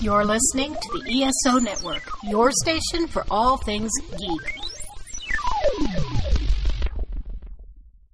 [0.00, 4.58] You're listening to the ESO Network, your station for all things geek.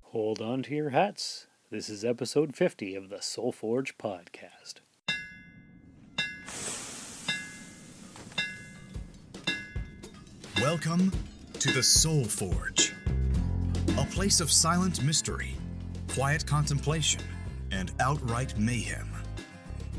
[0.02, 1.46] Hold on to your hats.
[1.70, 4.80] This is episode 50 of the Soul Forge podcast.
[10.60, 11.10] Welcome
[11.54, 12.92] to the Soul Forge,
[13.98, 15.56] a place of silent mystery,
[16.08, 17.22] quiet contemplation,
[17.72, 19.09] and outright mayhem.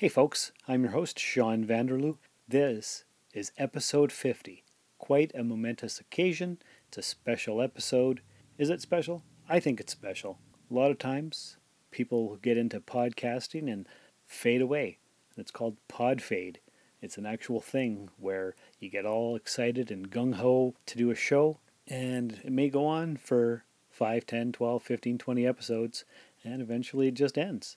[0.00, 2.16] Hey folks, I'm your host, Sean Vanderloo.
[2.48, 4.64] This is episode 50.
[4.96, 6.56] Quite a momentous occasion.
[6.88, 8.22] It's a special episode.
[8.56, 9.24] Is it special?
[9.46, 10.38] I think it's special.
[10.70, 11.58] A lot of times,
[11.90, 13.86] people get into podcasting and
[14.26, 14.96] fade away.
[15.36, 16.60] It's called pod fade.
[17.02, 21.14] It's an actual thing where you get all excited and gung ho to do a
[21.14, 26.06] show, and it may go on for 5, 10, 12, 15, 20 episodes,
[26.42, 27.76] and eventually it just ends.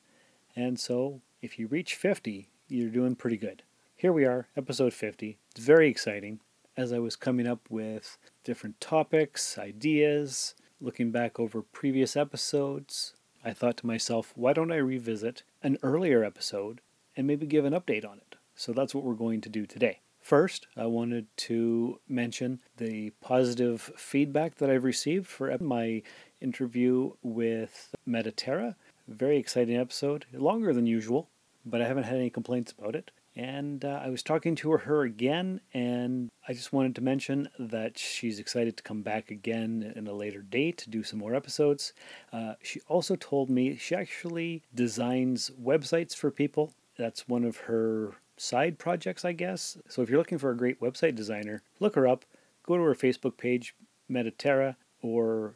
[0.56, 3.64] And so if you reach 50, you're doing pretty good.
[3.98, 5.38] Here we are, episode 50.
[5.52, 6.40] It's very exciting.
[6.78, 13.14] As I was coming up with different topics, ideas, looking back over previous episodes,
[13.44, 16.80] I thought to myself, why don't I revisit an earlier episode
[17.18, 18.38] and maybe give an update on it?
[18.56, 20.00] So that's what we're going to do today.
[20.22, 26.04] First, I wanted to mention the positive feedback that I've received for my
[26.40, 28.76] interview with Mediterra.
[29.10, 31.28] Very exciting episode, longer than usual,
[31.66, 33.12] but I haven't had any complaints about it.
[33.36, 37.98] And uh, I was talking to her again, and I just wanted to mention that
[37.98, 41.94] she's excited to come back again in a later date to do some more episodes.
[42.32, 46.74] Uh, she also told me she actually designs websites for people.
[46.96, 49.78] That's one of her side projects, I guess.
[49.90, 52.26] So if you're looking for a great website designer, look her up.
[52.64, 53.76] Go to her Facebook page,
[54.10, 55.56] Mediterra, or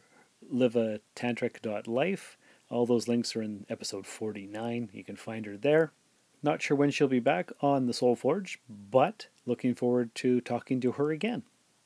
[0.52, 2.38] livatantric.life.
[2.70, 4.90] All those links are in episode 49.
[4.92, 5.92] You can find her there.
[6.42, 10.80] Not sure when she'll be back on the Soul Forge, but looking forward to talking
[10.80, 11.42] to her again.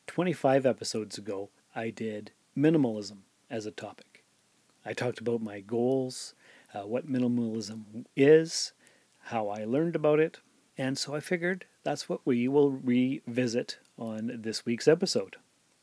[0.06, 3.18] 25 episodes ago, I did minimalism
[3.48, 4.24] as a topic.
[4.84, 6.34] I talked about my goals,
[6.74, 8.72] uh, what minimalism is,
[9.26, 10.40] how I learned about it,
[10.76, 15.36] and so I figured that's what we will revisit on this week's episode.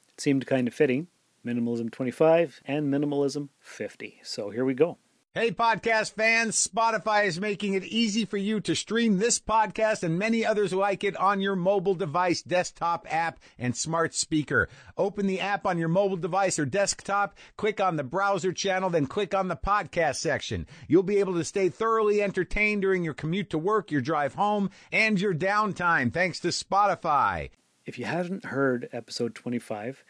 [0.10, 1.08] It seemed kind of fitting
[1.46, 4.20] Minimalism 25 and Minimalism 50.
[4.24, 4.98] So here we go.
[5.36, 10.18] Hey, podcast fans, Spotify is making it easy for you to stream this podcast and
[10.18, 14.68] many others like it on your mobile device, desktop app, and smart speaker.
[14.98, 19.06] Open the app on your mobile device or desktop, click on the browser channel, then
[19.06, 20.66] click on the podcast section.
[20.88, 24.72] You'll be able to stay thoroughly entertained during your commute to work, your drive home,
[24.92, 27.52] and your downtime thanks to Spotify.
[27.86, 30.04] If you haven't heard episode 25,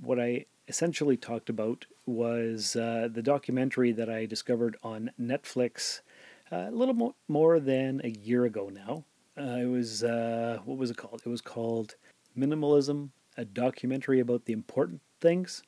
[0.00, 6.00] what I essentially talked about was uh, the documentary that I discovered on Netflix
[6.50, 9.04] uh, a little mo- more than a year ago now.
[9.36, 11.22] Uh, it was, uh, what was it called?
[11.24, 11.94] It was called
[12.36, 15.62] Minimalism, a documentary about the important things.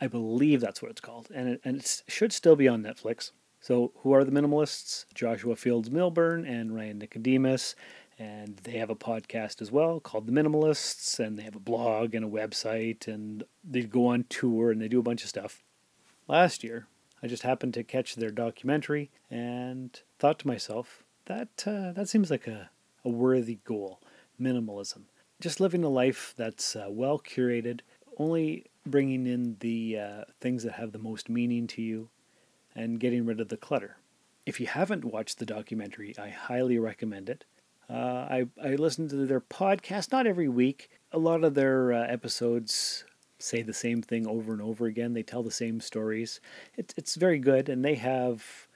[0.00, 1.28] I believe that's what it's called.
[1.34, 3.32] And it, and it should still be on Netflix.
[3.60, 5.04] So, who are the minimalists?
[5.14, 7.74] Joshua Fields Millburn and Ryan Nicodemus
[8.20, 12.14] and they have a podcast as well called The Minimalists, and they have a blog
[12.14, 15.64] and a website, and they go on tour and they do a bunch of stuff.
[16.28, 16.86] Last year,
[17.22, 22.30] I just happened to catch their documentary and thought to myself, that uh, that seems
[22.30, 22.70] like a,
[23.06, 24.00] a worthy goal.
[24.38, 25.04] Minimalism,
[25.40, 27.80] just living a life that's uh, well curated,
[28.18, 32.10] only bringing in the uh, things that have the most meaning to you,
[32.74, 33.96] and getting rid of the clutter.
[34.44, 37.44] If you haven't watched the documentary, I highly recommend it.
[37.90, 40.90] Uh, I, I listen to their podcast, not every week.
[41.12, 43.04] A lot of their uh, episodes
[43.38, 45.12] say the same thing over and over again.
[45.12, 46.40] They tell the same stories.
[46.76, 48.68] It, it's very good, and they have,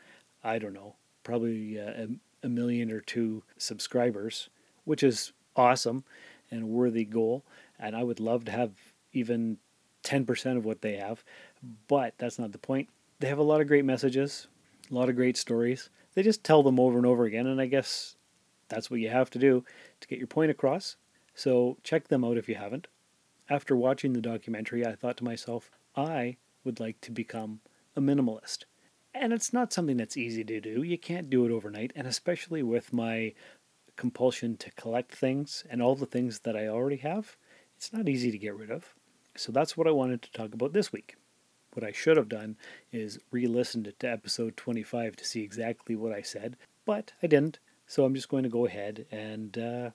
[0.43, 2.09] I don't know, probably uh, a,
[2.43, 4.49] a million or two subscribers,
[4.85, 6.03] which is awesome
[6.51, 7.45] and a worthy goal.
[7.79, 8.73] And I would love to have
[9.13, 9.59] even
[10.03, 11.23] 10% of what they have,
[11.87, 12.89] but that's not the point.
[13.21, 14.49] They have a lot of great messages,
[14.91, 15.89] a lot of great stories.
[16.15, 18.17] They just tell them over and over again, and I guess
[18.75, 19.65] that's what you have to do
[20.01, 20.97] to get your point across.
[21.35, 22.89] So check them out if you haven't.
[23.49, 27.61] after watching the documentary, I thought to myself, I would like to become
[27.95, 28.65] a minimalist.
[29.15, 30.83] And it's not something that's easy to do.
[30.83, 31.93] You can't do it overnight.
[31.95, 33.35] And especially with my
[33.97, 37.37] compulsion to collect things and all the things that I already have,
[37.77, 38.95] it's not easy to get rid of.
[39.37, 41.17] So that's what I wanted to talk about this week.
[41.75, 42.57] What I should have done
[42.93, 47.59] is re listened to episode 25 to see exactly what I said, but I didn't.
[47.87, 49.91] So I'm just going to go ahead and uh,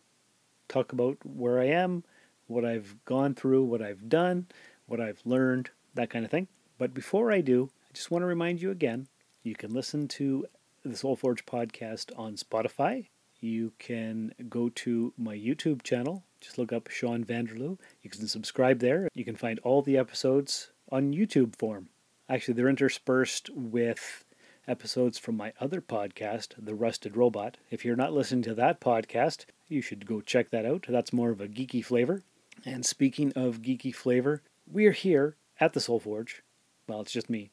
[0.68, 2.04] talk about where I am,
[2.48, 4.48] what I've gone through, what I've done,
[4.86, 6.48] what I've learned, that kind of thing.
[6.78, 9.08] But before I do, I just want to remind you again
[9.44, 10.46] you can listen to
[10.84, 13.08] the Soul Forge podcast on Spotify.
[13.42, 16.24] You can go to my YouTube channel.
[16.42, 17.78] Just look up Sean Vanderloo.
[18.02, 19.10] You can subscribe there.
[19.14, 21.90] You can find all the episodes on YouTube form.
[22.28, 24.24] Actually, they're interspersed with
[24.70, 27.58] episodes from my other podcast, The Rusted Robot.
[27.72, 30.86] If you're not listening to that podcast, you should go check that out.
[30.88, 32.22] That's more of a geeky flavor.
[32.64, 36.44] And speaking of geeky flavor, we're here at the Soul Forge.
[36.88, 37.50] Well, it's just me.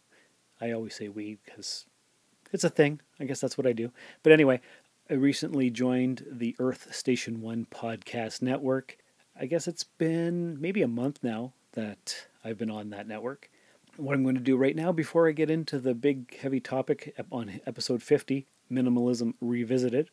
[0.61, 1.87] I always say we because
[2.53, 3.01] it's a thing.
[3.19, 3.93] I guess that's what I do.
[4.23, 4.61] But anyway,
[5.09, 8.99] I recently joined the Earth Station 1 podcast network.
[9.39, 13.51] I guess it's been maybe a month now that I've been on that network.
[13.97, 17.15] What I'm going to do right now, before I get into the big heavy topic
[17.33, 20.11] on episode 50, Minimalism Revisited,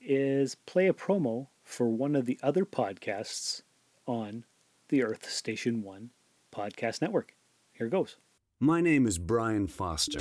[0.00, 3.62] is play a promo for one of the other podcasts
[4.06, 4.44] on
[4.88, 6.08] the Earth Station 1
[6.54, 7.34] podcast network.
[7.74, 8.16] Here goes.
[8.60, 10.20] My name is Brian Foster.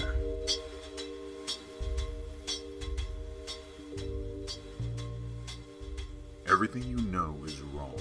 [6.50, 7.96] Everything you know is wrong.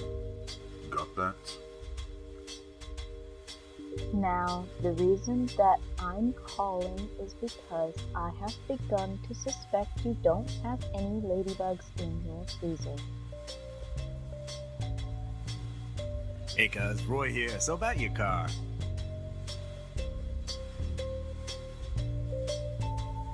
[0.89, 1.35] Got that?
[4.13, 10.49] Now, the reason that I'm calling is because I have begun to suspect you don't
[10.63, 12.95] have any ladybugs in your freezer.
[16.55, 17.59] Hey cuz, Roy here.
[17.59, 18.47] So about your car.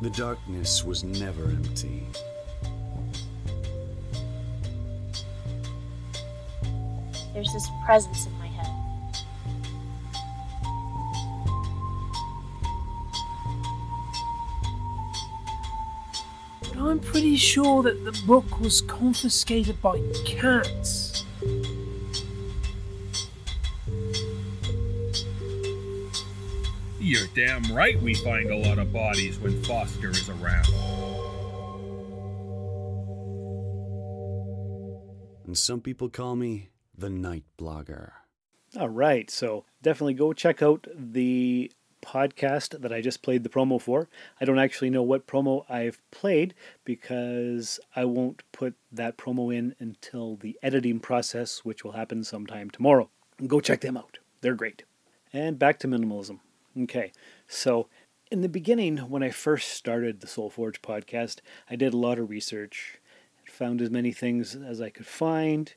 [0.01, 2.05] The darkness was never empty.
[7.33, 8.42] There's this presence in my
[16.93, 21.25] I'm pretty sure that the book was confiscated by cats.
[26.99, 30.67] You're damn right we find a lot of bodies when Foster is around.
[35.47, 38.11] And some people call me the Night Blogger.
[38.79, 41.71] All right, so definitely go check out the
[42.03, 44.09] podcast that I just played the promo for.
[44.39, 46.53] I don't actually know what promo I've played
[46.83, 52.69] because I won't put that promo in until the editing process, which will happen sometime
[52.69, 53.09] tomorrow.
[53.47, 54.83] Go check them out, they're great.
[55.31, 56.39] And back to minimalism.
[56.77, 57.11] Okay,
[57.47, 57.87] so
[58.31, 61.39] in the beginning, when I first started the Soul Forge podcast,
[61.69, 62.99] I did a lot of research,
[63.45, 65.73] found as many things as I could find,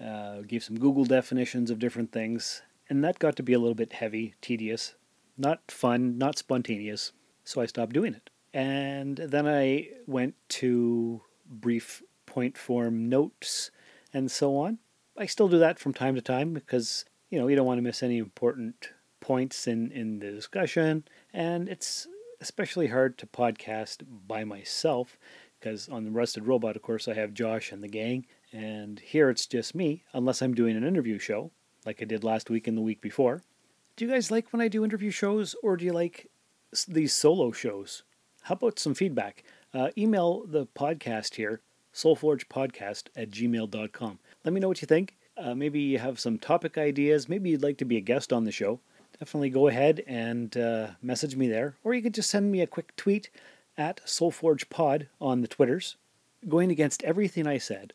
[0.00, 3.74] uh, gave some Google definitions of different things, and that got to be a little
[3.74, 4.94] bit heavy, tedious,
[5.38, 7.12] not fun, not spontaneous,
[7.44, 8.30] so I stopped doing it.
[8.52, 13.70] And then I went to brief point form notes
[14.12, 14.78] and so on.
[15.16, 17.82] I still do that from time to time because, you know, you don't want to
[17.82, 18.90] miss any important
[19.20, 21.04] points in, in the discussion.
[21.32, 22.06] And it's
[22.40, 25.18] especially hard to podcast by myself
[25.58, 28.26] because on the Rusted Robot, of course, I have Josh and the gang.
[28.52, 31.50] And here it's just me, unless I'm doing an interview show
[31.84, 33.42] like I did last week and the week before.
[33.98, 36.30] Do you guys like when I do interview shows or do you like
[36.86, 38.04] these solo shows?
[38.42, 39.42] How about some feedback?
[39.74, 41.62] Uh, email the podcast here,
[41.92, 44.18] soulforgepodcast at gmail.com.
[44.44, 45.16] Let me know what you think.
[45.36, 47.28] Uh, maybe you have some topic ideas.
[47.28, 48.78] Maybe you'd like to be a guest on the show.
[49.18, 51.74] Definitely go ahead and uh, message me there.
[51.82, 53.30] Or you could just send me a quick tweet
[53.76, 55.96] at SoulForgePod on the Twitters.
[56.48, 57.94] Going against everything I said,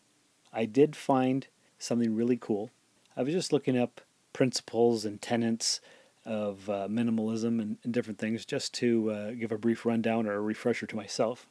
[0.52, 1.48] I did find
[1.80, 2.72] something really cool.
[3.16, 4.02] I was just looking up
[4.34, 5.80] principles and tenets
[6.26, 10.34] of uh, minimalism and, and, different things just to uh, give a brief rundown or
[10.34, 11.48] a refresher to myself.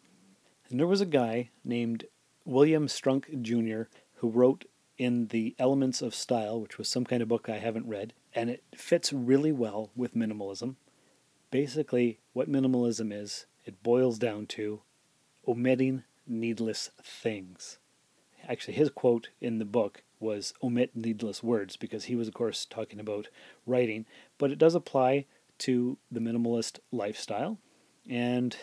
[0.70, 2.04] And there was a guy named
[2.44, 3.90] William Strunk Jr.
[4.16, 4.64] who wrote
[4.96, 8.48] in The Elements of Style, which was some kind of book I haven't read, and
[8.48, 10.76] it fits really well with minimalism.
[11.50, 14.80] Basically, what minimalism is, it boils down to
[15.46, 17.78] omitting needless things.
[18.48, 22.64] Actually, his quote in the book was omit needless words because he was, of course,
[22.64, 23.28] talking about
[23.66, 24.06] writing,
[24.38, 25.26] but it does apply
[25.58, 27.58] to the minimalist lifestyle.
[28.08, 28.56] And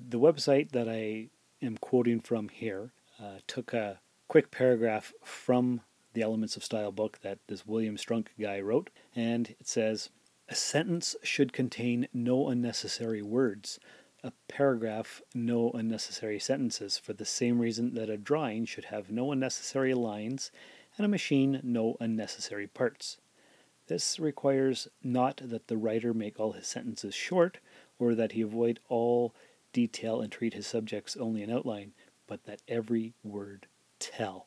[0.00, 1.28] the website that I
[1.64, 2.92] am quoting from here
[3.22, 5.82] uh, took a quick paragraph from
[6.14, 10.10] the Elements of Style book that this William Strunk guy wrote, and it says
[10.48, 13.78] a sentence should contain no unnecessary words,
[14.22, 19.32] a paragraph no unnecessary sentences, for the same reason that a drawing should have no
[19.32, 20.50] unnecessary lines
[20.96, 23.18] and a machine no unnecessary parts.
[23.86, 27.58] This requires not that the writer make all his sentences short,
[27.98, 29.34] or that he avoid all
[29.72, 31.92] detail and treat his subjects only in outline,
[32.26, 33.66] but that every word
[33.98, 34.46] tell.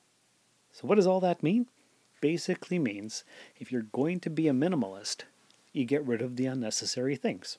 [0.72, 1.68] So, what does all that mean?
[2.22, 3.24] Basically means
[3.58, 5.24] if you're going to be a minimalist,
[5.74, 7.58] you get rid of the unnecessary things.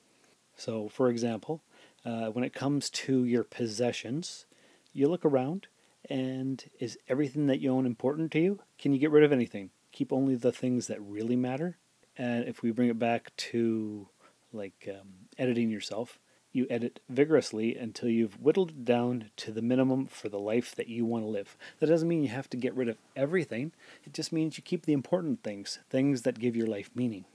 [0.56, 1.62] So, for example,
[2.04, 4.46] uh, when it comes to your possessions,
[4.92, 5.66] you look around
[6.08, 8.60] and is everything that you own important to you?
[8.78, 9.70] Can you get rid of anything?
[9.92, 11.78] Keep only the things that really matter.
[12.16, 14.08] And if we bring it back to
[14.52, 15.08] like um,
[15.38, 16.18] editing yourself,
[16.52, 20.88] you edit vigorously until you've whittled it down to the minimum for the life that
[20.88, 21.56] you want to live.
[21.78, 23.72] That doesn't mean you have to get rid of everything,
[24.04, 27.26] it just means you keep the important things, things that give your life meaning.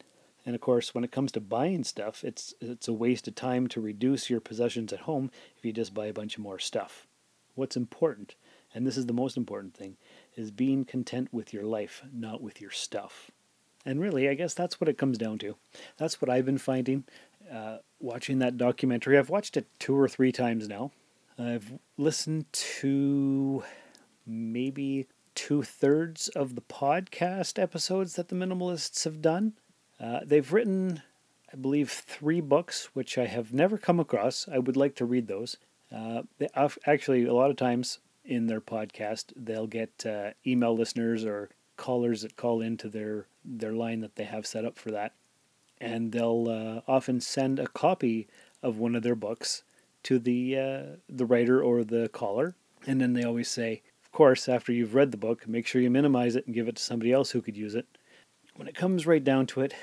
[0.43, 3.67] And of course, when it comes to buying stuff, it's it's a waste of time
[3.67, 7.05] to reduce your possessions at home if you just buy a bunch of more stuff.
[7.55, 8.35] What's important,
[8.73, 9.97] and this is the most important thing,
[10.35, 13.31] is being content with your life, not with your stuff.
[13.85, 15.55] And really, I guess that's what it comes down to.
[15.97, 17.03] That's what I've been finding
[17.51, 19.17] uh, watching that documentary.
[19.17, 20.91] I've watched it two or three times now.
[21.37, 23.63] I've listened to
[24.25, 29.53] maybe two thirds of the podcast episodes that the minimalists have done.
[29.99, 31.01] Uh, they've written,
[31.51, 34.47] I believe, three books, which I have never come across.
[34.51, 35.57] I would like to read those.
[35.93, 36.47] Uh, they,
[36.85, 42.21] actually, a lot of times in their podcast, they'll get uh, email listeners or callers
[42.21, 45.13] that call into their their line that they have set up for that,
[45.79, 48.27] and they'll uh, often send a copy
[48.61, 49.63] of one of their books
[50.03, 52.55] to the uh, the writer or the caller,
[52.85, 55.89] and then they always say, of course, after you've read the book, make sure you
[55.89, 57.87] minimize it and give it to somebody else who could use it.
[58.55, 59.73] When it comes right down to it,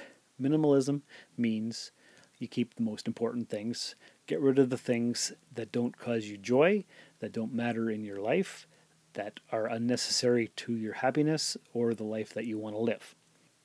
[0.41, 1.03] minimalism
[1.37, 1.91] means
[2.39, 3.97] you keep the most important things,
[4.29, 6.85] get rid of the things that don't cause you joy,
[7.19, 8.69] that don't matter in your life,
[9.15, 13.17] that are unnecessary to your happiness or the life that you want to live.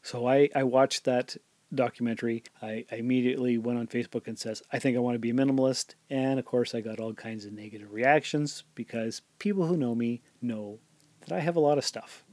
[0.02, 1.38] So I, I watched that
[1.76, 5.30] documentary, I, I immediately went on Facebook and says, I think I want to be
[5.30, 5.96] a minimalist.
[6.10, 10.22] And of course, I got all kinds of negative reactions because people who know me
[10.42, 10.80] know
[11.22, 12.24] that I have a lot of stuff.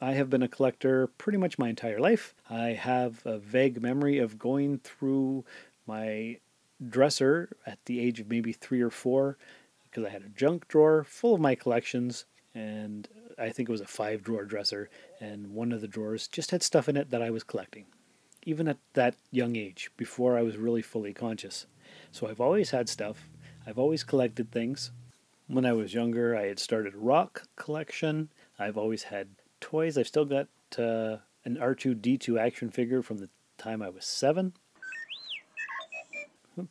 [0.00, 2.34] I have been a collector pretty much my entire life.
[2.50, 5.44] I have a vague memory of going through
[5.86, 6.38] my
[6.88, 9.38] dresser at the age of maybe three or four
[9.84, 13.82] because I had a junk drawer full of my collections and I think it was
[13.82, 14.88] a five drawer dresser,
[15.20, 17.84] and one of the drawers just had stuff in it that I was collecting
[18.46, 21.66] even at that young age, before I was really fully conscious.
[22.12, 23.28] So I've always had stuff.
[23.66, 24.92] I've always collected things.
[25.48, 28.30] When I was younger, I had started a rock collection.
[28.58, 29.28] I've always had
[29.60, 29.98] toys.
[29.98, 30.46] I've still got
[30.78, 33.28] uh, an R2D2 action figure from the
[33.58, 34.52] time I was seven.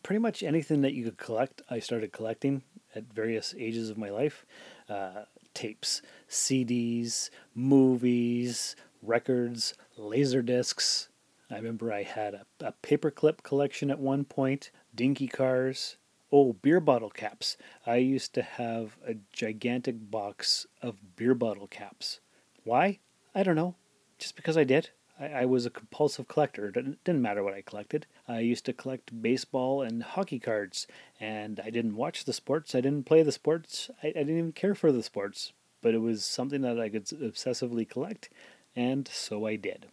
[0.04, 2.64] Pretty much anything that you could collect, I started collecting
[2.96, 4.46] at various ages of my life.
[4.90, 11.10] Uh, tapes, CDs, movies, records, laser discs,
[11.50, 15.98] I remember I had a, a paperclip collection at one point, dinky cars,
[16.32, 17.56] oh, beer bottle caps.
[17.86, 22.20] I used to have a gigantic box of beer bottle caps.
[22.64, 23.00] Why?
[23.36, 23.76] I don't know.
[24.18, 24.90] Just because I did.
[25.20, 26.68] I, I was a compulsive collector.
[26.68, 28.06] It didn't, didn't matter what I collected.
[28.28, 30.88] I used to collect baseball and hockey cards,
[31.20, 32.76] and I didn't watch the sports.
[32.76, 33.90] I didn't play the sports.
[34.04, 35.54] I, I didn't even care for the sports.
[35.82, 38.30] But it was something that I could obsessively collect,
[38.76, 39.86] and so I did.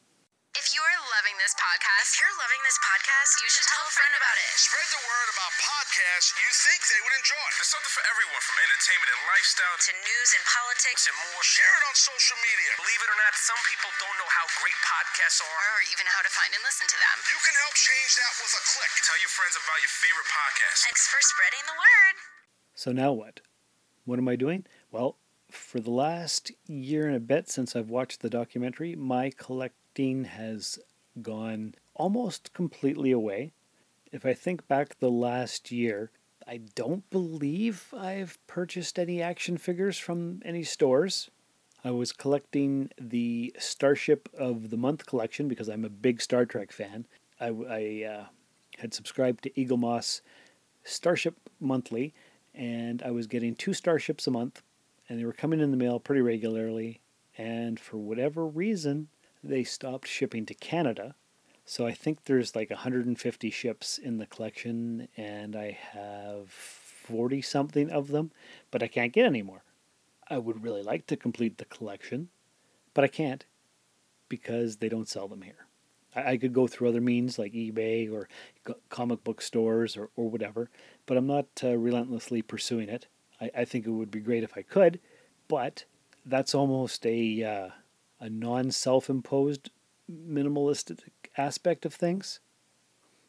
[0.56, 4.36] If you're loving this podcast, you're loving this podcast, you should tell a friend about
[4.40, 4.56] it.
[4.56, 5.52] Spread the word about
[6.02, 7.46] podcasts you think they would enjoy.
[7.54, 11.42] There's something for everyone from entertainment and lifestyle to news and politics and more.
[11.46, 12.74] Share it on social media.
[12.82, 16.18] Believe it or not, some people don't know how great podcasts are or even how
[16.26, 17.16] to find and listen to them.
[17.30, 18.92] You can help change that with a click.
[19.06, 20.78] Tell your friends about your favorite podcast.
[20.90, 22.14] Thanks for spreading the word.
[22.74, 23.46] So now what?
[24.02, 24.66] What am I doing?
[24.90, 25.22] Well,
[25.54, 30.82] for the last year and a bit since I've watched the documentary, my collecting has
[31.22, 33.54] gone almost completely away.
[34.12, 36.10] If I think back the last year,
[36.46, 41.30] I don't believe I've purchased any action figures from any stores.
[41.82, 46.72] I was collecting the Starship of the Month collection because I'm a big Star Trek
[46.72, 47.06] fan.
[47.40, 48.24] I, I uh,
[48.78, 50.20] had subscribed to Eaglemoss
[50.84, 52.12] Starship Monthly,
[52.54, 54.62] and I was getting two Starships a month,
[55.08, 57.00] and they were coming in the mail pretty regularly.
[57.38, 59.08] And for whatever reason,
[59.42, 61.14] they stopped shipping to Canada.
[61.64, 67.90] So I think there's like 150 ships in the collection, and I have 40 something
[67.90, 68.32] of them,
[68.70, 69.62] but I can't get any more.
[70.28, 72.28] I would really like to complete the collection,
[72.94, 73.44] but I can't
[74.28, 75.66] because they don't sell them here.
[76.14, 78.28] I, I could go through other means like eBay or
[78.88, 80.70] comic book stores or, or whatever,
[81.06, 83.06] but I'm not uh, relentlessly pursuing it.
[83.40, 85.00] I, I think it would be great if I could,
[85.48, 85.84] but
[86.24, 87.68] that's almost a uh,
[88.20, 89.70] a non self imposed
[90.28, 91.00] minimalistic
[91.36, 92.40] aspect of things.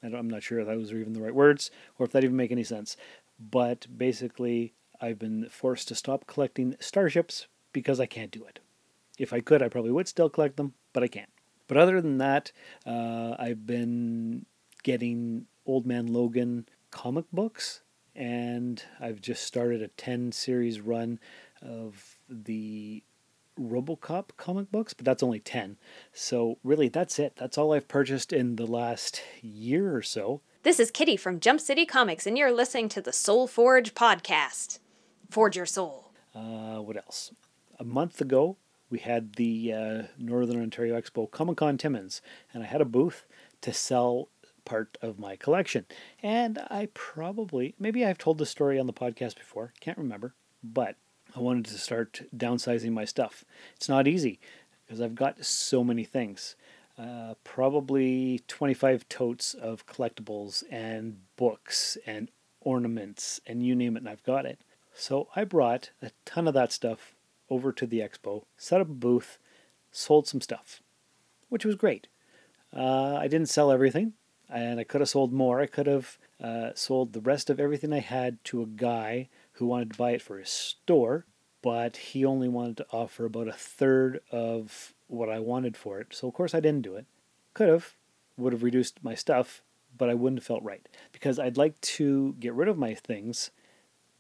[0.04, 2.52] I'm not sure if those are even the right words or if that even make
[2.52, 2.98] any sense.
[3.40, 8.60] But basically, I've been forced to stop collecting starships because I can't do it.
[9.18, 11.30] If I could, I probably would still collect them, but I can't.
[11.68, 12.52] But other than that,
[12.86, 14.46] uh, I've been
[14.84, 17.82] getting Old Man Logan comic books,
[18.16, 21.20] and I've just started a 10 series run
[21.62, 23.04] of the
[23.60, 25.78] Robocop comic books, but that's only 10.
[26.14, 27.36] So, really, that's it.
[27.36, 30.42] That's all I've purchased in the last year or so.
[30.64, 34.80] This is Kitty from Jump City Comics, and you're listening to the Soul Forge podcast.
[35.30, 36.12] Forge your soul.
[36.34, 37.32] Uh, what else?
[37.80, 38.58] A month ago,
[38.90, 42.22] we had the uh, Northern Ontario Expo Comic Con Timmins,
[42.54, 43.26] and I had a booth
[43.62, 44.30] to sell
[44.66, 45.86] part of my collection.
[46.22, 50.34] And I probably, maybe I've told the story on the podcast before, can't remember,
[50.64, 50.96] but
[51.36, 53.44] I wanted to start downsizing my stuff.
[53.76, 54.40] It's not easy
[54.86, 56.56] because I've got so many things.
[56.98, 62.30] Uh, probably 25 totes of collectibles and books and
[62.62, 64.60] ornaments and you name it, and I've got it.
[64.94, 67.16] So I brought a ton of that stuff
[67.50, 69.40] over to the expo, set up a booth,
[69.92, 70.82] sold some stuff,
[71.50, 72.08] which was great.
[72.76, 74.14] Uh, I didn't sell everything,
[74.50, 75.62] and I could have sold more.
[75.62, 79.66] I could have uh, sold the rest of everything I had to a guy who
[79.66, 81.26] wanted to buy it for his store,
[81.62, 86.08] but he only wanted to offer about a third of what I wanted for it.
[86.12, 87.06] So, of course, I didn't do it.
[87.54, 87.96] Could have,
[88.38, 89.62] would have reduced my stuff,
[89.98, 93.52] but I wouldn't have felt right because I'd like to get rid of my things,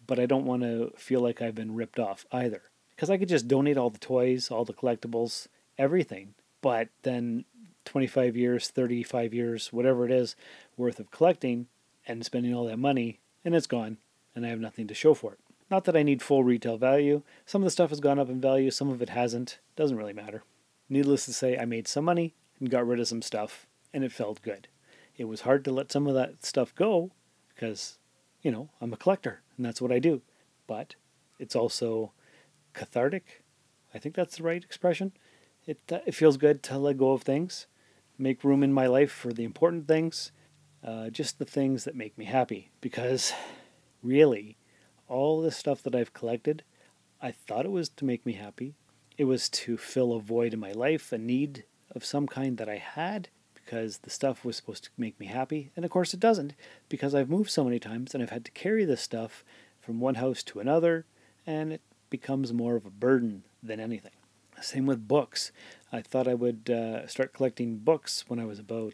[0.05, 2.61] but I don't want to feel like I've been ripped off either.
[2.91, 5.47] Because I could just donate all the toys, all the collectibles,
[5.79, 7.45] everything, but then
[7.85, 10.35] 25 years, 35 years, whatever it is,
[10.77, 11.67] worth of collecting
[12.07, 13.97] and spending all that money, and it's gone
[14.35, 15.39] and I have nothing to show for it.
[15.69, 17.23] Not that I need full retail value.
[17.45, 19.59] Some of the stuff has gone up in value, some of it hasn't.
[19.75, 20.43] Doesn't really matter.
[20.89, 24.11] Needless to say, I made some money and got rid of some stuff, and it
[24.11, 24.67] felt good.
[25.17, 27.11] It was hard to let some of that stuff go
[27.53, 27.97] because,
[28.41, 30.21] you know, I'm a collector and that's what I do.
[30.67, 30.95] But
[31.39, 32.11] it's also
[32.73, 33.43] cathartic.
[33.93, 35.11] I think that's the right expression.
[35.65, 37.67] It, uh, it feels good to let go of things,
[38.17, 40.31] make room in my life for the important things,
[40.83, 42.71] uh, just the things that make me happy.
[42.81, 43.33] Because
[44.03, 44.57] really,
[45.07, 46.63] all the stuff that I've collected,
[47.21, 48.75] I thought it was to make me happy.
[49.17, 52.69] It was to fill a void in my life, a need of some kind that
[52.69, 55.71] I had, because the stuff was supposed to make me happy.
[55.75, 56.53] And of course, it doesn't,
[56.89, 59.43] because I've moved so many times and I've had to carry this stuff
[59.79, 61.05] from one house to another,
[61.45, 64.11] and it becomes more of a burden than anything.
[64.61, 65.51] Same with books.
[65.91, 68.93] I thought I would uh, start collecting books when I was about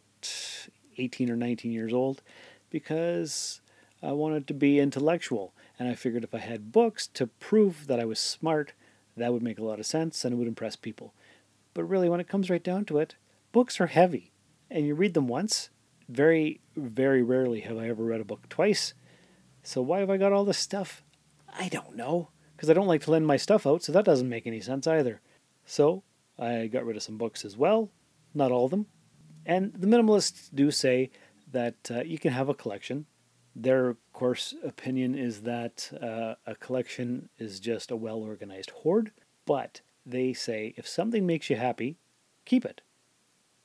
[0.98, 2.22] 18 or 19 years old
[2.70, 3.62] because
[4.02, 8.00] I wanted to be intellectual, and I figured if I had books to prove that
[8.00, 8.74] I was smart,
[9.18, 11.14] that would make a lot of sense and it would impress people.
[11.74, 13.16] But really, when it comes right down to it,
[13.52, 14.32] books are heavy,
[14.72, 15.70] and you read them once.
[16.08, 18.94] Very, very rarely have I ever read a book twice.
[19.64, 21.04] So why have I got all this stuff?
[21.54, 24.30] I don't know, because I don't like to lend my stuff out, so that doesn't
[24.30, 25.22] make any sense either.
[25.66, 26.04] So
[26.38, 27.92] I got rid of some books as well,
[28.34, 28.86] not all of them.
[29.46, 31.12] And the minimalists do say
[31.52, 33.06] that uh, you can have a collection
[33.62, 39.12] their, of course, opinion is that uh, a collection is just a well organized hoard,
[39.46, 41.98] but they say if something makes you happy,
[42.46, 42.82] keep it.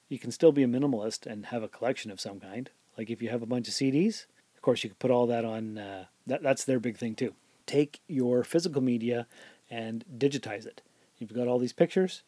[0.09, 2.71] You can still be a minimalist and have a collection of some kind.
[2.99, 5.45] Like if you have a bunch of CDs, of course, you could put all that
[5.45, 5.79] on.
[5.79, 7.35] Uh, that, that's their big thing too.
[7.67, 9.27] Take your physical media
[9.71, 10.83] and digitize it.
[11.19, 12.23] You've got all these pictures,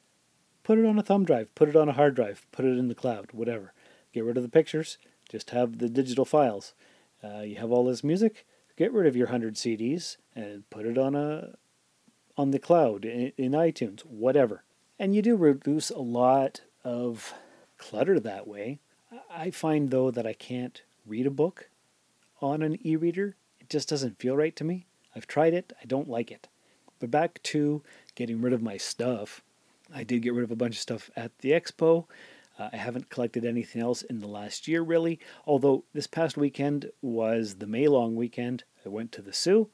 [0.62, 2.88] put it on a thumb drive, put it on a hard drive, put it in
[2.88, 3.72] the cloud, whatever.
[4.12, 4.98] Get rid of the pictures,
[5.28, 6.72] just have the digital files.
[7.26, 8.46] Uh, you have all this music.
[8.76, 11.54] Get rid of your hundred CDs and put it on a
[12.36, 14.64] on the cloud in, in iTunes, whatever.
[14.98, 17.34] And you do reduce a lot of
[17.78, 18.80] clutter that way.
[19.30, 21.70] I find though that I can't read a book
[22.40, 23.36] on an e-reader.
[23.60, 24.86] It just doesn't feel right to me.
[25.14, 25.72] I've tried it.
[25.80, 26.48] I don't like it.
[26.98, 27.82] But back to
[28.14, 29.42] getting rid of my stuff.
[29.94, 32.06] I did get rid of a bunch of stuff at the expo.
[32.58, 35.18] Uh, I haven't collected anything else in the last year, really.
[35.46, 38.64] Although this past weekend was the May long weekend.
[38.84, 39.68] I went to the Soo.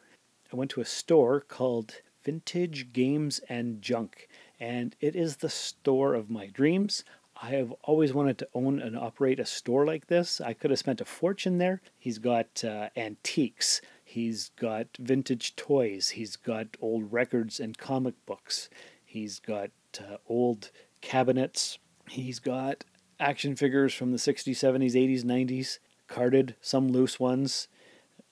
[0.53, 4.29] I went to a store called Vintage Games and Junk,
[4.61, 7.05] and it is the store of my dreams.
[7.41, 10.41] I have always wanted to own and operate a store like this.
[10.41, 11.81] I could have spent a fortune there.
[11.99, 18.69] He's got uh, antiques, he's got vintage toys, he's got old records and comic books,
[19.05, 22.85] he's got uh, old cabinets, He's got
[23.19, 27.69] action figures from the 60s, 70s, 80s, 90s, carded, some loose ones.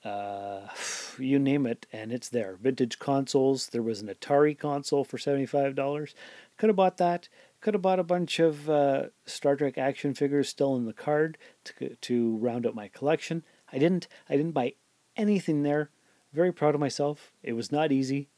[0.03, 0.67] Uh,
[1.19, 2.57] you name it, and it's there.
[2.61, 3.67] Vintage consoles.
[3.67, 6.13] There was an Atari console for $75.
[6.57, 7.29] Could have bought that.
[7.59, 11.37] Could have bought a bunch of uh, Star Trek action figures still in the card
[11.65, 13.43] to, to round out my collection.
[13.71, 14.07] I didn't.
[14.29, 14.73] I didn't buy
[15.15, 15.89] anything there.
[16.33, 17.31] Very proud of myself.
[17.43, 18.29] It was not easy,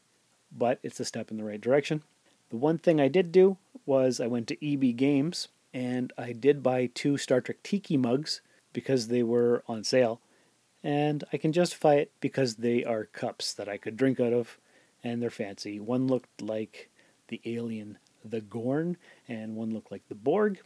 [0.52, 2.02] but it's a step in the right direction.
[2.50, 6.62] The one thing I did do was I went to EB Games and I did
[6.62, 8.40] buy two Star Trek Tiki mugs
[8.72, 10.20] because they were on sale.
[10.82, 14.58] And I can justify it because they are cups that I could drink out of
[15.02, 15.80] and they're fancy.
[15.80, 16.90] One looked like
[17.28, 18.96] the alien the Gorn
[19.28, 20.60] and one looked like the Borg.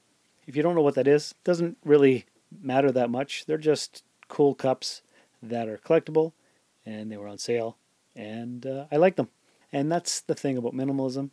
[0.47, 2.27] If you don't know what that is, doesn't really
[2.63, 3.47] matter that much.
[3.47, 5.03] They're just cool cups
[5.43, 6.33] that are collectible
[6.87, 7.77] and they were on sale
[8.15, 9.29] and uh, I like them.
[9.73, 11.31] And that's the thing about minimalism.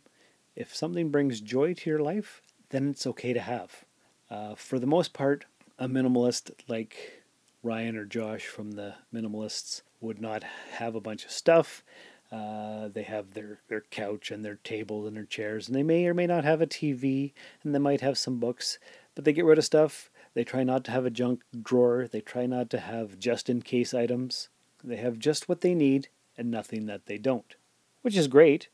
[0.56, 2.40] If something brings joy to your life,
[2.70, 3.84] then it's okay to have.
[4.30, 5.44] Uh, for the most part,
[5.78, 7.22] a minimalist like
[7.62, 11.84] Ryan or Josh from the Minimalists would not have a bunch of stuff.
[12.32, 16.06] Uh, they have their, their couch and their table and their chairs, and they may
[16.06, 18.78] or may not have a TV, and they might have some books,
[19.14, 20.10] but they get rid of stuff.
[20.34, 22.08] They try not to have a junk drawer.
[22.10, 24.48] They try not to have just in case items.
[24.82, 27.54] They have just what they need and nothing that they don't,
[28.02, 28.68] which is great.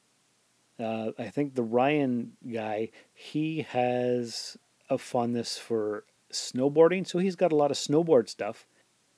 [0.82, 4.56] Uh, I think the Ryan guy, he has
[4.90, 8.66] a fondness for snowboarding, so he's got a lot of snowboard stuff.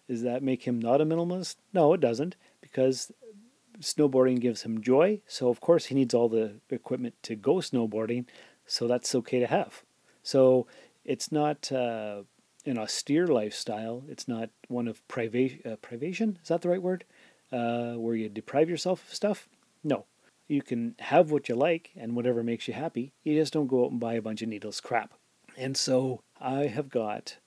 [0.09, 1.57] Does that make him not a minimalist?
[1.73, 3.11] No, it doesn't, because
[3.81, 5.21] snowboarding gives him joy.
[5.27, 8.27] So, of course, he needs all the equipment to go snowboarding,
[8.67, 9.83] so that's okay to have.
[10.23, 10.67] So,
[11.05, 12.23] it's not uh,
[12.67, 14.05] an austere lifestyle.
[14.09, 15.61] It's not one of privation.
[15.65, 17.05] Uh, privation is that the right word?
[17.53, 19.49] Uh, where you deprive yourself of stuff.
[19.83, 20.07] No,
[20.47, 23.13] you can have what you like and whatever makes you happy.
[23.23, 25.15] You just don't go out and buy a bunch of needless crap.
[25.57, 27.39] And so I have got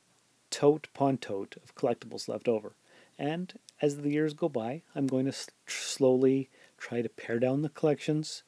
[0.49, 2.73] tote upon tote of collectibles left over.
[3.19, 5.35] And as the years go by, I'm going to
[5.67, 8.43] slowly try to pare down the collections,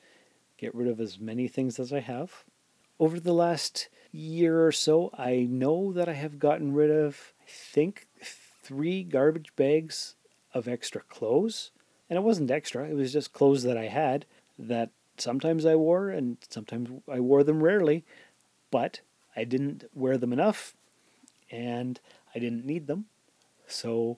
[0.57, 2.43] get rid of as many things as I have.
[2.99, 7.45] Over the last year or so, I know that I have gotten rid of, I
[7.47, 10.15] think, three garbage bags
[10.53, 11.71] of extra clothes.
[12.09, 14.25] And it wasn't extra, it was just clothes that I had
[14.59, 18.05] that sometimes I wore and sometimes I wore them rarely,
[18.69, 19.01] but
[19.35, 20.75] I didn't wear them enough
[21.49, 21.99] and
[22.35, 23.05] I didn't need them.
[23.67, 24.17] So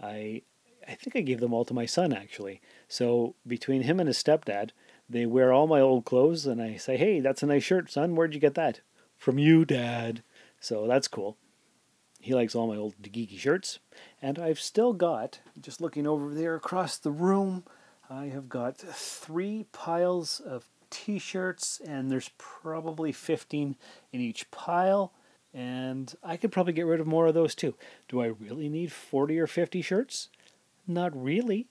[0.00, 0.42] I
[0.86, 2.60] I think I gave them all to my son actually.
[2.88, 4.70] So between him and his stepdad,
[5.08, 8.14] they wear all my old clothes and I say, "Hey, that's a nice shirt, son.
[8.14, 8.80] Where'd you get that?"
[9.16, 10.22] "From you, dad."
[10.60, 11.36] So that's cool.
[12.20, 13.78] He likes all my old geeky shirts,
[14.20, 17.64] and I've still got just looking over there across the room,
[18.10, 23.76] I have got three piles of t-shirts and there's probably 15
[24.12, 25.12] in each pile
[25.52, 27.74] and I could probably get rid of more of those too.
[28.08, 30.28] Do I really need 40 or 50 shirts?
[30.86, 31.66] Not really.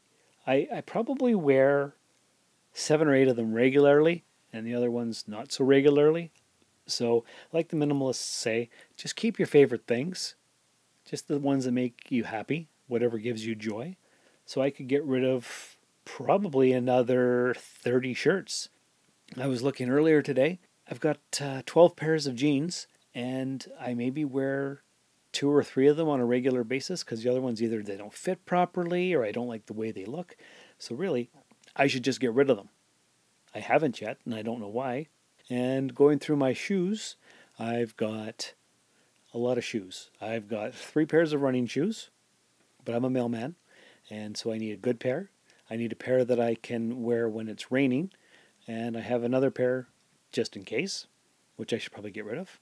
[0.45, 1.95] I, I probably wear
[2.73, 4.23] seven or eight of them regularly,
[4.53, 6.31] and the other ones not so regularly.
[6.85, 10.35] So, like the minimalists say, just keep your favorite things,
[11.05, 13.97] just the ones that make you happy, whatever gives you joy.
[14.45, 15.76] So, I could get rid of
[16.07, 18.69] probably another 30 shirts.
[19.37, 20.59] I was looking earlier today.
[20.89, 24.83] I've got uh, 12 pairs of jeans and I maybe wear
[25.33, 27.97] two or three of them on a regular basis because the other ones either they
[27.97, 30.37] don't fit properly or I don't like the way they look.
[30.79, 31.29] So really,
[31.75, 32.69] I should just get rid of them.
[33.53, 35.07] I haven't yet, and I don't know why.
[35.49, 37.17] And going through my shoes,
[37.59, 38.53] I've got
[39.33, 40.09] a lot of shoes.
[40.21, 42.11] I've got three pairs of running shoes,
[42.85, 43.55] but I'm a mailman,
[44.09, 45.31] and so I need a good pair.
[45.69, 48.11] I need a pair that I can wear when it's raining,
[48.67, 49.87] and I have another pair
[50.31, 51.07] just in case,
[51.55, 52.59] which I should probably get rid of.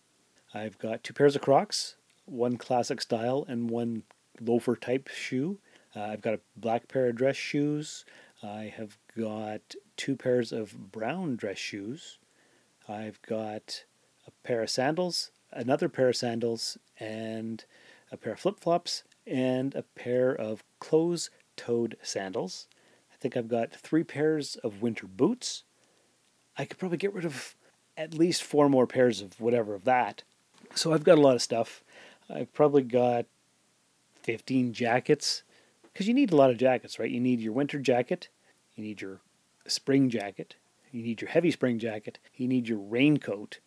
[0.53, 4.03] I've got two pairs of Crocs, one classic style and one
[4.39, 5.59] loafer type shoe.
[5.95, 8.05] Uh, I've got a black pair of dress shoes.
[8.43, 12.17] I have got two pairs of brown dress shoes.
[12.87, 13.85] I've got
[14.27, 17.63] a pair of sandals, another pair of sandals, and
[18.11, 22.67] a pair of flip flops, and a pair of closed toed sandals.
[23.25, 25.63] Think I've got three pairs of winter boots.
[26.59, 27.55] I could probably get rid of
[27.97, 30.21] at least four more pairs of whatever of that.
[30.75, 31.83] So I've got a lot of stuff.
[32.29, 33.25] I've probably got
[34.21, 35.41] 15 jackets
[35.91, 37.09] because you need a lot of jackets, right?
[37.09, 38.29] You need your winter jacket,
[38.75, 39.21] you need your
[39.65, 40.53] spring jacket,
[40.91, 43.57] you need your heavy spring jacket, you need your raincoat.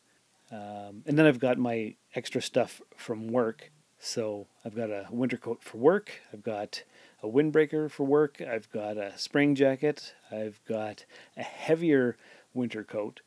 [0.53, 3.73] Um, and then I've got my extra stuff from work.
[3.99, 6.85] So I've got a winter coat for work, I've got
[7.23, 11.05] a windbreaker for work, I've got a spring jacket, I've got
[11.37, 12.17] a heavier
[12.55, 13.21] winter coat.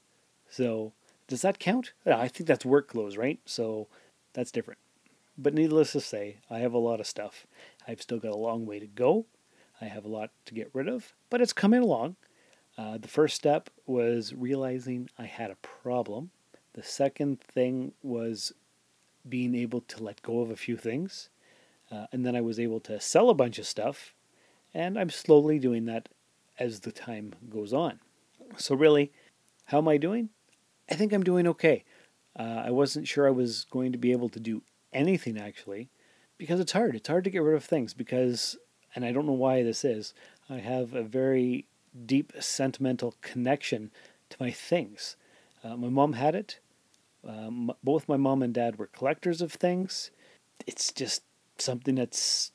[0.49, 0.93] So
[1.27, 1.93] Does that count?
[2.05, 3.39] I think that's work clothes, right?
[3.45, 3.87] So
[4.33, 4.79] that's different.
[5.37, 7.47] But needless to say, I have a lot of stuff.
[7.87, 9.25] I've still got a long way to go.
[9.79, 12.17] I have a lot to get rid of, but it's coming along.
[12.77, 16.31] Uh, the first step was realizing I had a problem.
[16.73, 18.53] The second thing was
[19.27, 21.29] being able to let go of a few things.
[21.91, 24.13] Uh, and then I was able to sell a bunch of stuff.
[24.73, 26.09] And I'm slowly doing that
[26.57, 27.99] as the time goes on.
[28.57, 29.11] So, really,
[29.65, 30.29] how am I doing?
[30.89, 31.83] I think I'm doing okay.
[32.37, 34.61] Uh, I wasn't sure I was going to be able to do
[34.93, 35.89] anything actually
[36.37, 36.95] because it's hard.
[36.95, 38.57] It's hard to get rid of things because,
[38.95, 40.13] and I don't know why this is,
[40.49, 41.65] I have a very
[42.05, 43.91] deep sentimental connection
[44.29, 45.17] to my things.
[45.63, 46.59] Uh, my mom had it.
[47.27, 50.11] Um, both my mom and dad were collectors of things.
[50.65, 51.21] It's just
[51.57, 52.51] something that's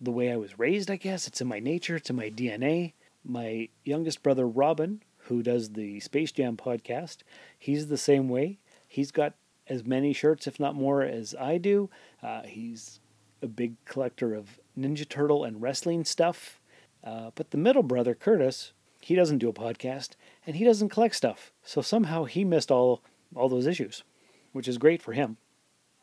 [0.00, 1.26] the way I was raised, I guess.
[1.26, 2.94] It's in my nature, it's in my DNA.
[3.24, 7.18] My youngest brother, Robin, who does the Space Jam podcast,
[7.58, 8.58] he's the same way.
[8.86, 9.34] He's got
[9.66, 11.90] as many shirts, if not more, as I do.
[12.22, 13.00] Uh, he's
[13.42, 16.60] a big collector of Ninja Turtle and wrestling stuff.
[17.04, 20.10] Uh, but the middle brother, Curtis, he doesn't do a podcast
[20.46, 21.52] and he doesn't collect stuff.
[21.62, 23.02] So somehow he missed all
[23.34, 24.04] all those issues,
[24.52, 25.36] which is great for him.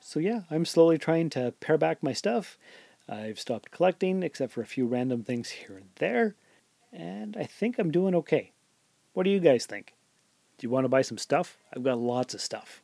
[0.08, 2.60] So yeah, I'm slowly trying to pare back my stuff.
[3.10, 6.36] I've stopped collecting except for a few random things here and there,
[6.94, 8.52] and I think I'm doing okay.
[9.14, 9.96] What do you guys think?
[10.60, 11.58] Do you want to buy some stuff?
[11.76, 12.84] I've got lots of stuff.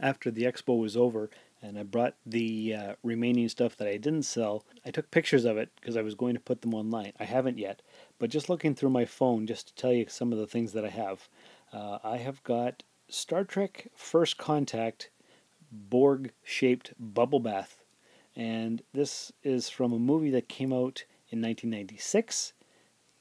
[0.00, 1.28] After the expo was over
[1.60, 5.58] and I brought the uh, remaining stuff that I didn't sell, I took pictures of
[5.58, 7.12] it because I was going to put them online.
[7.20, 7.82] I haven't yet,
[8.18, 10.86] but just looking through my phone just to tell you some of the things that
[10.86, 11.28] I have.
[11.74, 15.10] Uh, I have got Star Trek First Contact
[15.70, 17.84] Borg shaped bubble bath.
[18.36, 22.52] And this is from a movie that came out in 1996.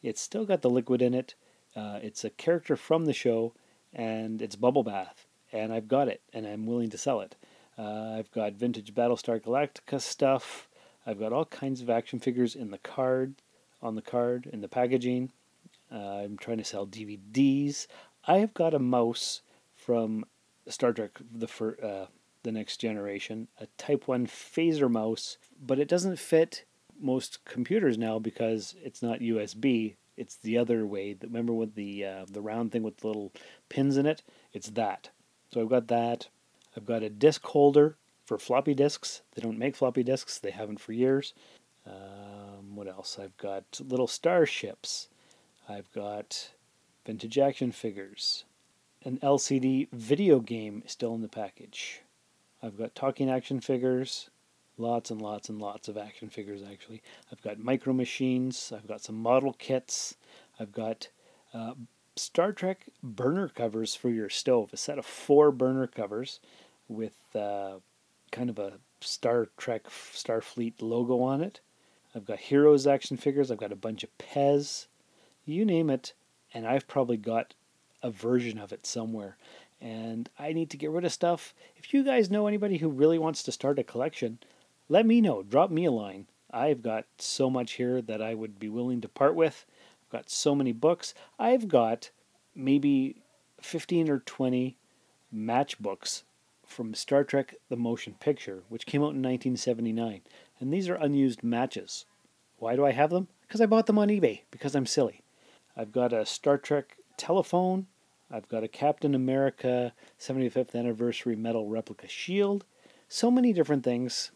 [0.03, 1.35] It's still got the liquid in it.
[1.75, 3.53] Uh, it's a character from the show,
[3.93, 5.25] and it's bubble bath.
[5.51, 7.35] And I've got it, and I'm willing to sell it.
[7.77, 10.67] Uh, I've got vintage Battlestar Galactica stuff.
[11.05, 13.35] I've got all kinds of action figures in the card,
[13.81, 15.31] on the card, in the packaging.
[15.91, 17.87] Uh, I'm trying to sell DVDs.
[18.25, 19.41] I have got a mouse
[19.75, 20.25] from
[20.67, 22.05] Star Trek: the fir- uh,
[22.47, 26.63] the Next Generation, a Type One phaser mouse, but it doesn't fit
[26.97, 29.95] most computers now because it's not USB.
[30.15, 31.17] It's the other way.
[31.21, 33.33] Remember with the uh, the round thing with the little
[33.67, 34.23] pins in it?
[34.53, 35.09] It's that.
[35.51, 36.29] So I've got that.
[36.75, 39.21] I've got a disc holder for floppy disks.
[39.35, 40.39] They don't make floppy disks.
[40.39, 41.33] They haven't for years.
[41.85, 43.19] Um, what else?
[43.21, 45.09] I've got little starships.
[45.67, 46.51] I've got
[47.05, 48.45] vintage action figures
[49.03, 52.01] an LCD video game still in the package.
[52.61, 54.29] I've got talking action figures,
[54.77, 57.01] lots and lots and lots of action figures actually.
[57.31, 60.15] I've got micro machines, I've got some model kits,
[60.59, 61.09] I've got
[61.53, 61.73] uh,
[62.15, 66.39] Star Trek burner covers for your stove, a set of four burner covers
[66.87, 67.75] with uh,
[68.31, 71.59] kind of a Star Trek Starfleet logo on it.
[72.15, 74.87] I've got Heroes action figures, I've got a bunch of Pez,
[75.45, 76.13] you name it,
[76.53, 77.53] and I've probably got
[78.01, 79.37] a version of it somewhere.
[79.79, 81.53] And I need to get rid of stuff.
[81.75, 84.39] If you guys know anybody who really wants to start a collection,
[84.89, 85.43] let me know.
[85.43, 86.27] Drop me a line.
[86.51, 89.65] I've got so much here that I would be willing to part with.
[90.05, 91.13] I've got so many books.
[91.37, 92.09] I've got
[92.55, 93.17] maybe
[93.61, 94.77] 15 or 20
[95.33, 96.23] matchbooks
[96.65, 100.21] from Star Trek The Motion Picture, which came out in 1979.
[100.59, 102.05] And these are unused matches.
[102.57, 103.27] Why do I have them?
[103.41, 105.21] Because I bought them on eBay, because I'm silly.
[105.75, 107.87] I've got a Star Trek telephone.
[108.29, 112.65] I've got a Captain America 75th anniversary metal replica shield.
[113.07, 114.31] So many different things.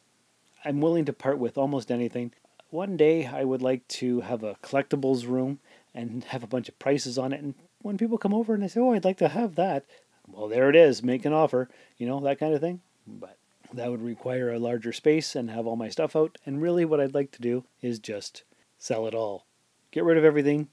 [0.63, 2.31] I'm willing to part with almost anything.
[2.69, 5.59] One day I would like to have a collectibles room
[5.93, 7.41] and have a bunch of prices on it.
[7.41, 9.85] And when people come over and they say, Oh, I'd like to have that,
[10.25, 12.79] well, there it is, make an offer, you know, that kind of thing.
[13.05, 13.37] But
[13.73, 16.37] that would require a larger space and have all my stuff out.
[16.45, 18.43] And really, what I'd like to do is just
[18.77, 19.45] sell it all.
[19.91, 20.69] Get rid of everything,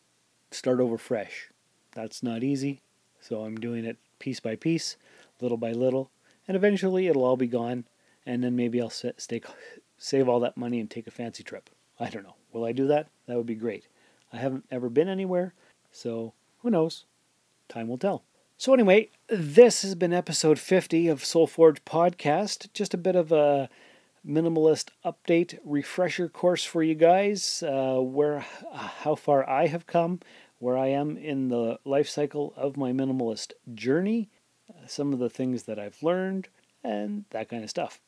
[0.53, 1.51] start over fresh.
[1.93, 2.83] That's not easy,
[3.21, 4.97] so I'm doing it piece by piece,
[5.41, 6.11] little by little,
[6.47, 7.85] and eventually it'll all be gone,
[8.27, 9.41] and then maybe I'll stay,
[9.97, 11.71] save all that money and take a fancy trip.
[12.01, 12.37] I don't know.
[12.53, 13.09] Will I do that?
[13.27, 13.87] That would be great.
[14.33, 15.55] I haven't ever been anywhere,
[15.93, 17.05] so who knows?
[17.69, 18.25] Time will tell.
[18.57, 22.73] So, anyway, this has been episode 50 of Soul Forge Podcast.
[22.73, 23.69] Just a bit of a
[24.27, 28.41] minimalist update refresher course for you guys uh, where
[28.73, 30.21] how far I have come
[30.59, 34.29] where I am in the life cycle of my minimalist journey,
[34.68, 36.49] uh, some of the things that I've learned,
[36.83, 38.01] and that kind of stuff.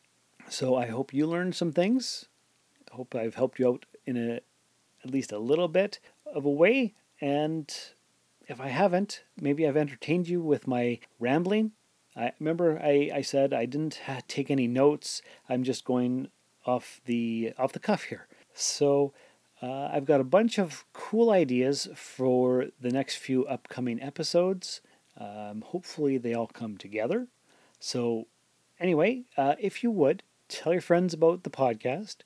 [0.48, 2.26] So I hope you learned some things.
[2.92, 4.40] I hope I've helped you out in a
[5.02, 6.94] at least a little bit of a way.
[7.20, 7.72] And
[8.46, 11.72] if I haven't, maybe I've entertained you with my rambling.
[12.16, 15.22] I remember I, I said I didn't take any notes.
[15.48, 16.28] I'm just going
[16.66, 18.26] off the off the cuff here.
[18.52, 19.12] So
[19.62, 24.81] uh, I've got a bunch of cool ideas for the next few upcoming episodes.
[25.18, 27.27] Um, hopefully they all come together.
[27.79, 28.27] So
[28.79, 32.16] anyway, uh, if you would tell your friends about the podcast.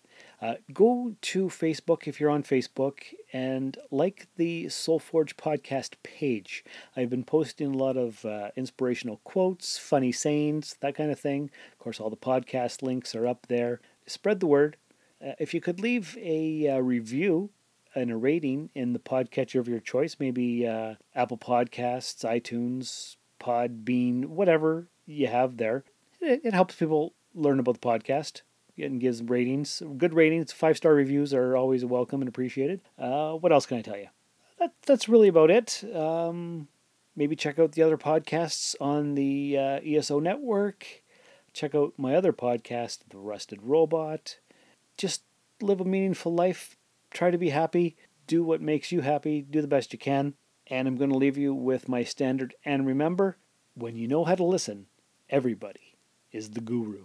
[0.41, 3.01] Uh, go to Facebook if you're on Facebook
[3.33, 6.65] and like the Soulforge podcast page.
[6.97, 11.51] I've been posting a lot of uh, inspirational quotes, funny sayings, that kind of thing.
[11.73, 13.81] Of course, all the podcast links are up there.
[14.07, 14.77] Spread the word.
[15.25, 17.51] Uh, if you could leave a uh, review
[17.95, 24.27] and a rating in the podcatcher of your choice, maybe uh, Apple Podcasts, iTunes, Podbean,
[24.27, 25.85] whatever you have there,
[26.21, 28.43] it, it helps people learn about the podcast
[28.77, 29.83] and gives ratings.
[29.97, 32.81] Good ratings, five star reviews are always welcome and appreciated.
[32.99, 34.09] Uh, what else can I tell you?
[34.59, 35.85] That, that's really about it.
[35.95, 36.69] Um,
[37.17, 40.87] maybe check out the other podcasts on the uh, ESO network.
[41.53, 44.39] Check out my other podcast, The Rusted Robot.
[44.97, 45.23] Just
[45.61, 46.77] live a meaningful life.
[47.11, 47.97] Try to be happy.
[48.27, 49.43] Do what makes you happy.
[49.43, 50.35] Do the best you can.
[50.67, 52.55] And I'm going to leave you with my standard.
[52.65, 53.37] And remember,
[53.75, 54.87] when you know how to listen,
[55.29, 55.97] everybody
[56.33, 57.05] is the guru.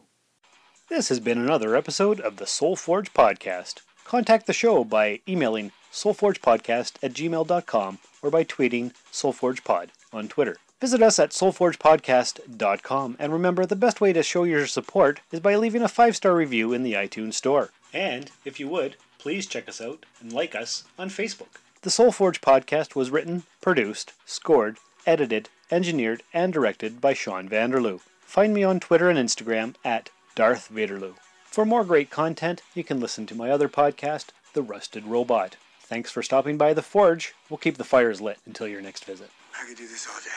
[0.87, 3.81] This has been another episode of the Soul Forge Podcast.
[4.05, 10.57] Contact the show by emailing soulforgepodcast at gmail.com or by tweeting soulforgepod on Twitter.
[10.81, 15.55] Visit us at soulforgepodcast.com and remember the best way to show your support is by
[15.55, 17.69] leaving a five star review in the iTunes Store.
[17.93, 21.59] And, if you would, please check us out and like us on Facebook.
[21.81, 28.01] The Soulforge Podcast was written, produced, scored, edited, engineered, and directed by Sean Vanderloo.
[28.21, 31.15] Find me on Twitter and Instagram at Darth Vaderloo.
[31.45, 35.55] For more great content, you can listen to my other podcast, The Rusted Robot.
[35.81, 37.33] Thanks for stopping by the Forge.
[37.49, 39.31] We'll keep the fires lit until your next visit.
[39.59, 40.29] I could do this all day.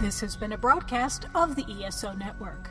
[0.00, 2.70] This has been a broadcast of the ESO Network.